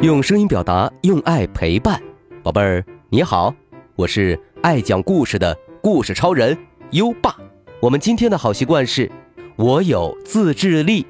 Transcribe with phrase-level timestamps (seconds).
[0.00, 2.00] 用声音表达，用爱陪伴，
[2.40, 3.52] 宝贝儿你好，
[3.96, 6.56] 我是爱讲故事的故事超人
[6.92, 7.36] 优爸。
[7.80, 9.10] 我们今天的好习惯是，
[9.56, 11.04] 我有自制力。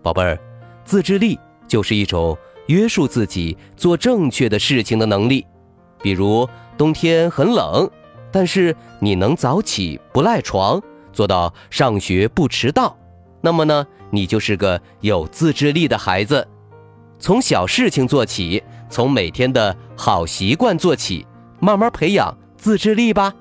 [0.00, 0.38] 宝贝儿，
[0.84, 5.44] 自制力就是一种约束自己做正确的事情的能力。
[6.00, 7.90] 比如冬天很冷，
[8.30, 10.80] 但是你能早起不赖床，
[11.12, 12.96] 做到上学不迟到。
[13.40, 16.46] 那么呢，你就是个有自制力的孩子。
[17.18, 21.26] 从小事情做起，从每天的好习惯做起，
[21.60, 23.34] 慢慢培养自制力吧。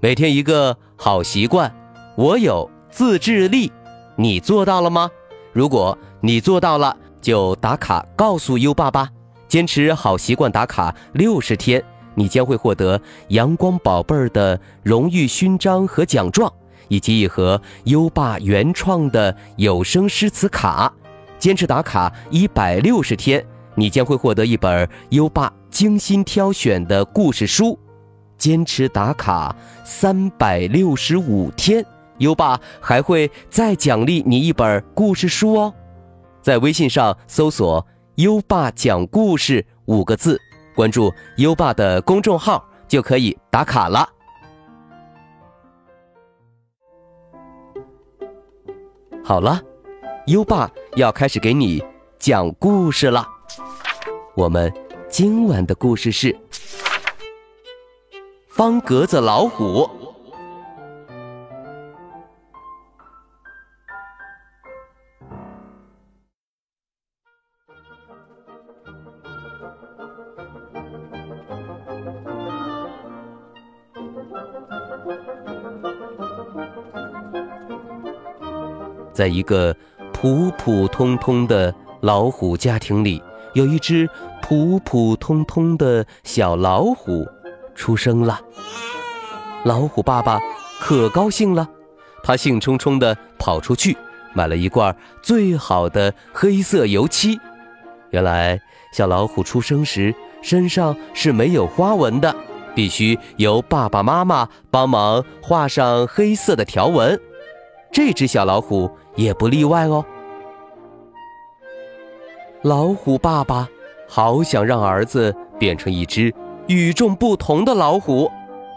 [0.00, 1.72] 每天一个好习惯，
[2.16, 3.70] 我有自制力，
[4.16, 5.10] 你做到了吗？
[5.52, 9.08] 如果你做到了，就打卡告诉优爸吧。
[9.46, 16.50] 坚持好习惯打卡六十天，你将会获得阳光宝贝儿的荣誉勋章和奖状。
[16.92, 20.92] 以及一盒优爸原创的有声诗词卡，
[21.38, 23.42] 坚持打卡一百六十天，
[23.74, 27.78] 你将会获得一本优爸精心挑选的故事书；
[28.36, 31.82] 坚持打卡三百六十五天，
[32.18, 35.72] 优爸还会再奖励你一本故事书哦。
[36.42, 40.38] 在微信上搜索“优爸讲故事”五个字，
[40.74, 44.06] 关注优爸的公众号就可以打卡了。
[49.24, 49.62] 好了，
[50.26, 51.82] 优爸要开始给你
[52.18, 53.26] 讲故事了。
[54.34, 54.70] 我们
[55.08, 56.32] 今晚的故事是
[58.48, 59.88] 《方格子老虎》。
[79.22, 79.72] 在一个
[80.12, 84.10] 普普通通的老虎家庭里，有一只
[84.42, 87.24] 普普通通的小老虎
[87.72, 88.40] 出生了。
[89.62, 90.40] 老虎爸爸
[90.80, 91.68] 可高兴了，
[92.24, 93.96] 他兴冲冲地跑出去
[94.34, 94.92] 买了一罐
[95.22, 97.38] 最好的黑色油漆。
[98.10, 98.60] 原来，
[98.92, 102.34] 小老虎出生时身上是没有花纹的，
[102.74, 107.16] 必须由爸爸妈妈帮忙画上黑色的条纹。
[107.92, 108.90] 这只小老虎。
[109.14, 110.04] 也不例外哦。
[112.62, 113.68] 老虎爸爸
[114.08, 116.32] 好想让儿子变成一只
[116.68, 118.30] 与众不同的老虎，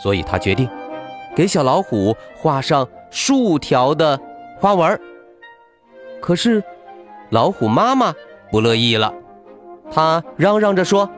[0.00, 0.68] 所以他决定
[1.34, 4.20] 给小老虎画上竖条的
[4.60, 5.00] 花纹。
[6.20, 6.62] 可是，
[7.30, 8.14] 老虎妈妈
[8.52, 9.12] 不乐意了，
[9.90, 11.10] 她嚷嚷着说：“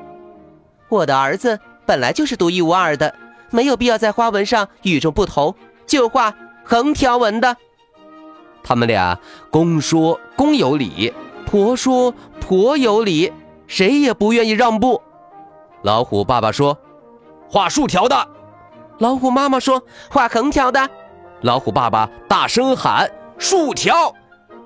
[0.88, 3.14] 我的儿子本来就是独一无二的，
[3.50, 5.54] 没有必要在花纹上与众不同，
[5.86, 7.58] 就画横条纹的。”
[8.64, 9.16] 他们俩
[9.50, 11.12] 公说公有理，
[11.44, 13.30] 婆说婆有理，
[13.66, 15.00] 谁也不愿意让步。
[15.82, 16.76] 老虎爸爸说
[17.46, 18.26] ：“画竖条的。”
[18.98, 20.88] 老虎妈妈说：“画横条的。”
[21.42, 24.14] 老虎爸爸大声喊：“竖条！”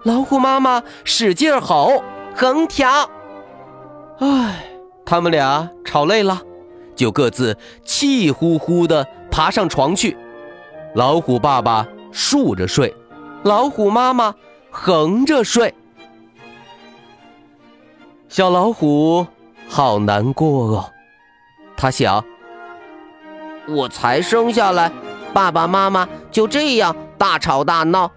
[0.04, 2.04] 老虎妈妈使劲吼
[2.36, 2.88] ：“横条！”
[4.20, 4.64] 唉，
[5.04, 6.40] 他们俩吵累了，
[6.94, 10.16] 就各自气呼呼地爬上床去。
[10.94, 12.94] 老虎爸爸竖着睡。
[13.44, 14.34] 老虎妈妈
[14.70, 15.72] 横着睡，
[18.28, 19.26] 小老虎
[19.68, 20.90] 好难过哦。
[21.76, 22.24] 他想：
[23.68, 24.90] 我才生下来，
[25.32, 28.10] 爸爸妈妈就这样大吵大闹，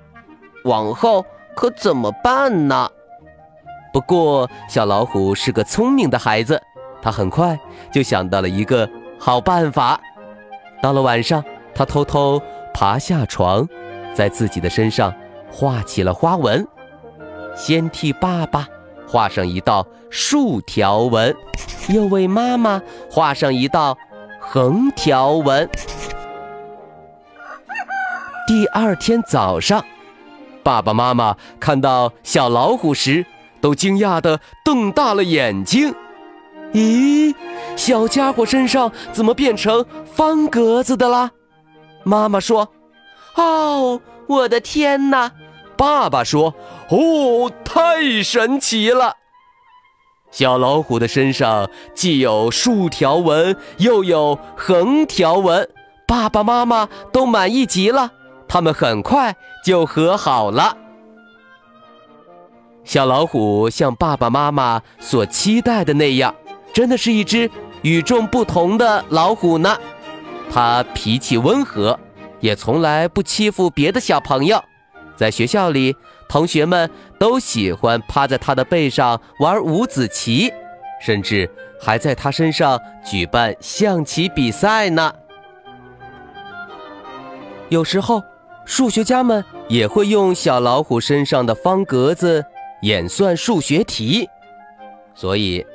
[0.66, 1.24] 往后
[1.56, 2.90] 可怎么办呢？
[3.94, 6.60] 不过，小老虎是个聪明的孩子，
[7.02, 7.60] 他很快
[7.92, 8.90] 就想到了一个
[9.20, 10.00] 好办法。
[10.82, 11.44] 到了晚上，
[11.76, 12.42] 他偷偷
[12.74, 13.68] 爬下床。
[14.14, 15.14] 在自己的身上
[15.50, 16.68] 画起了花纹，
[17.56, 18.68] 先替爸爸
[19.08, 21.36] 画上一道竖条纹，
[21.90, 23.98] 又为妈妈画上一道
[24.40, 25.70] 横条纹。
[28.48, 29.84] 第二天早上，
[30.62, 33.26] 爸爸妈妈看到小老虎时，
[33.62, 35.94] 都惊讶地瞪大了眼睛。
[36.74, 37.34] 咦，
[37.76, 41.32] 小家伙身上怎么变成方格子的啦？
[42.04, 42.70] 妈妈说。
[43.36, 45.32] 哦，我的天哪！
[45.78, 46.54] 爸爸说
[46.90, 49.16] ：“哦，太神奇了！
[50.30, 55.68] 小老虎的身上既有竖条纹，又有横条纹，
[56.08, 58.12] 爸爸妈妈都满意极了。
[58.48, 59.36] 他们很快
[59.66, 60.78] 就和好了。
[62.84, 66.36] 小老虎像爸爸妈妈所期待的那样，
[66.74, 67.50] 真的是一只
[67.82, 69.76] 与众不同的老虎呢。
[70.52, 71.98] 它脾气温和。”
[72.42, 74.62] 也从来不欺负别的小朋友，
[75.16, 75.96] 在学校里，
[76.28, 80.52] 同学们都喜欢趴在他的背上玩五子棋，
[81.02, 81.50] 甚至
[81.80, 85.14] 还在他身上举办象棋比赛呢。
[87.70, 88.22] 有时候，
[88.66, 92.44] 数学家们也会用小老虎身上的方格子
[92.82, 94.28] 演算数学题，
[95.16, 95.66] 所以，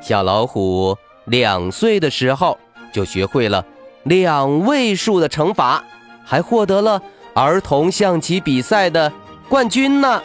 [0.00, 2.58] 小老虎两岁的时候
[2.92, 3.64] 就学会了
[4.02, 5.82] 两位数的乘法，
[6.26, 7.00] 还获得了
[7.34, 9.10] 儿童象棋比赛的
[9.48, 10.20] 冠军呢。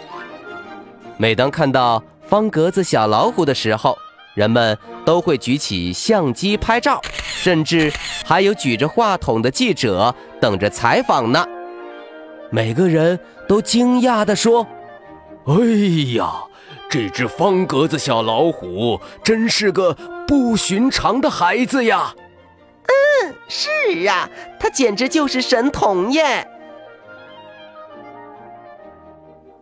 [1.18, 3.96] 每当看到方格子小老虎的时候，
[4.34, 7.94] 人们都会举起相机拍照，甚至
[8.26, 10.14] 还有举着话筒的记者。
[10.40, 11.46] 等着采访呢，
[12.50, 14.66] 每个人都惊讶地说
[15.46, 15.54] ：“哎
[16.16, 16.32] 呀，
[16.90, 19.96] 这只方格子小老虎真是个
[20.28, 22.16] 不寻常的孩子呀！”“，
[23.54, 26.48] 是啊，他简直就是神童耶！”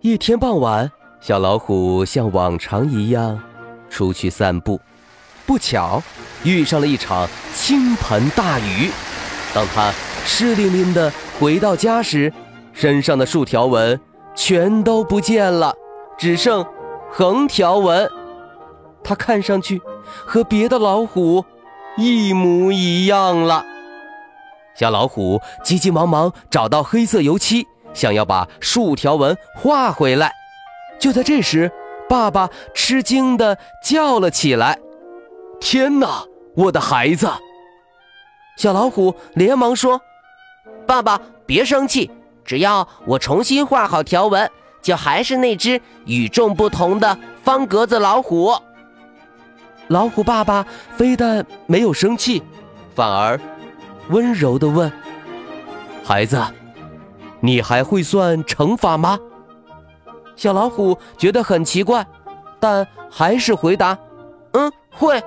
[0.01, 3.41] 一天傍晚，小老虎像往常一样
[3.89, 4.80] 出去散步，
[5.47, 6.03] 不巧
[6.44, 8.91] 遇上了一场倾盆大雨。
[9.56, 9.92] 当他
[10.24, 12.31] 湿淋淋的回到家时，
[12.71, 14.00] 身上的竖条纹
[14.35, 15.74] 全都不见了，
[16.15, 16.63] 只剩
[17.12, 18.07] 横条纹。
[19.03, 21.44] 他看上去和别的老虎
[21.97, 23.65] 一模一样了。
[24.75, 30.31] 小老虎急急忙忙找到黑色油漆，想要把竖条纹画回来。
[31.00, 31.71] 就在这时，
[32.07, 34.80] 爸爸吃惊地叫了起来
[35.60, 36.24] ：“天哪，
[36.56, 37.30] 我的孩子！”
[38.57, 40.01] 小老虎连忙说
[40.86, 42.10] ：“爸爸，别生气，
[42.44, 44.50] 只要我重新画好条纹，
[44.81, 48.54] 就还是那只与众不同的方格子老虎。”
[49.88, 50.66] 老虎爸爸
[50.98, 52.44] 非但没有生气，
[52.94, 53.39] 反而
[54.09, 54.91] 温柔地问
[56.03, 56.41] ：“孩子，
[57.39, 59.17] 你还会算乘法吗？”
[60.35, 62.06] 小老虎觉得很奇怪，
[62.59, 63.97] 但还是回答
[64.53, 65.21] ：“嗯，会。”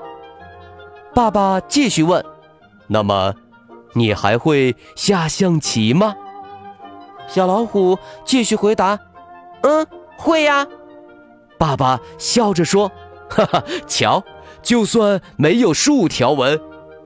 [1.14, 2.24] 爸爸继续问。
[2.86, 3.34] 那么，
[3.92, 6.14] 你还会下象棋吗？
[7.28, 8.98] 小老虎继续回答
[9.62, 9.86] ：“嗯，
[10.16, 10.66] 会呀。”
[11.58, 12.90] 爸爸笑着说
[13.30, 14.24] ：“哈哈，瞧，
[14.62, 16.60] 就算没有竖条纹，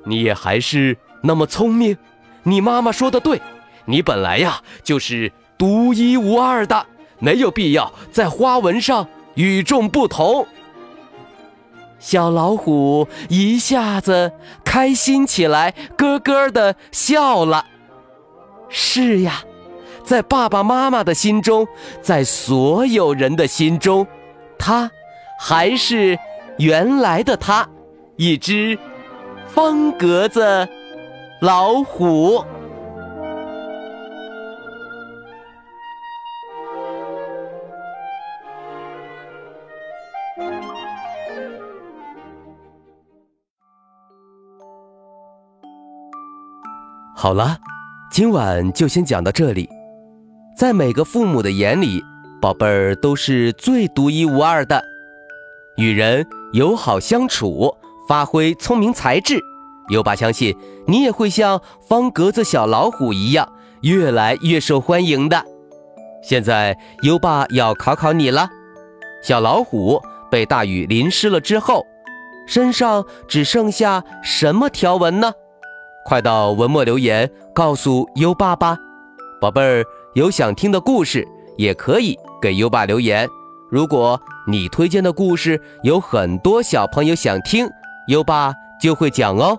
[0.05, 0.97] 你也还是
[1.27, 1.97] 那么聪明。
[2.45, 3.43] 你妈妈说的对，
[3.85, 6.87] 你本来呀就是独一无二的，
[7.19, 10.47] 没有必要在花纹上与众不同。”
[11.99, 14.31] 小老虎一下子
[14.65, 17.67] 开心起来，咯咯的笑了。
[18.69, 19.43] 是呀，
[20.05, 21.67] 在爸爸妈妈的心中，
[22.03, 24.07] 在所有人的心中，
[24.59, 24.89] 它
[25.41, 26.17] 还是
[26.59, 27.69] 原来的它，
[28.17, 28.79] 一只
[29.49, 30.69] 方格子
[31.41, 32.43] 老虎。
[47.15, 47.59] 好了，
[48.11, 49.69] 今晚就先讲到这里。
[50.57, 52.03] 在每个父母的眼里，
[52.41, 54.83] 宝贝儿都是最独一无二的。
[55.77, 57.77] 与人友好相处，
[58.09, 59.39] 发挥聪明才智，
[59.89, 60.57] 优爸相信
[60.87, 63.53] 你也会像方格子小老虎一样，
[63.83, 65.45] 越来越受欢迎的。
[66.23, 68.49] 现在优爸要考考你了：
[69.23, 70.01] 小老虎
[70.31, 71.87] 被大雨淋湿了之后，
[72.49, 75.33] 身上只剩下什么条纹呢？
[76.05, 78.77] 快到文末留言告诉优爸吧，
[79.41, 81.27] 宝贝儿有想听的故事
[81.57, 83.29] 也可以给优爸留言。
[83.71, 87.69] 如果你推荐的故事有很多小朋友想听，
[88.09, 89.59] 优爸就会讲哦。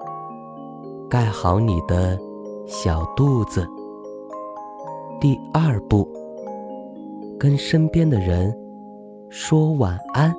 [1.11, 2.17] 盖好你的
[2.65, 3.67] 小肚子。
[5.19, 6.07] 第二步，
[7.37, 8.57] 跟身边的人
[9.29, 10.33] 说晚安。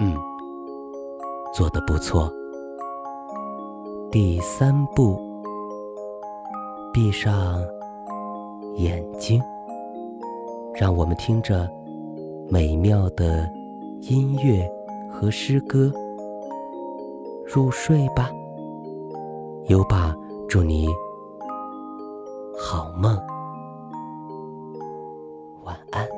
[0.00, 0.16] 嗯，
[1.54, 2.28] 做的不错。
[4.10, 5.16] 第三步。
[6.92, 7.58] 闭上
[8.74, 9.40] 眼睛，
[10.74, 11.70] 让我们听着
[12.50, 13.48] 美妙的
[14.00, 14.68] 音乐
[15.08, 15.90] 和诗歌
[17.46, 18.28] 入睡吧。
[19.68, 20.12] 优爸
[20.48, 20.88] 祝你
[22.58, 23.16] 好梦。
[25.62, 26.08] 晚安。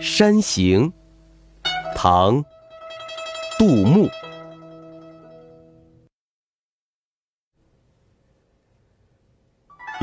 [0.00, 0.92] 山行
[1.94, 2.44] 唐
[3.58, 4.08] 杜牧。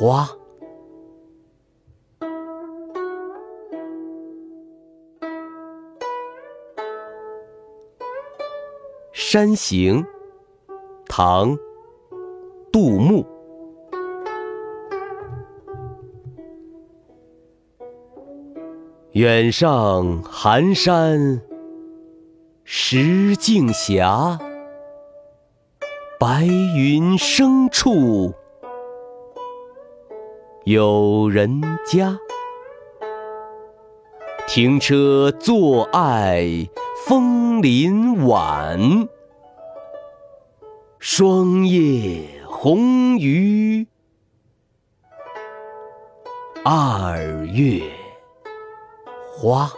[0.00, 0.28] 花，
[9.12, 10.06] 山行，
[11.08, 11.58] 唐，
[12.70, 13.26] 杜牧。
[19.14, 21.42] 远上寒山
[22.62, 24.04] 石径斜，
[26.20, 28.32] 白云生处。
[30.68, 32.18] 有人家，
[34.46, 36.44] 停车坐爱
[37.06, 39.08] 枫林晚，
[40.98, 43.86] 霜叶红于
[46.62, 47.80] 二月
[49.32, 49.70] 花。